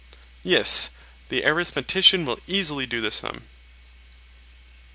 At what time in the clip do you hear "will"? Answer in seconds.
2.25-2.39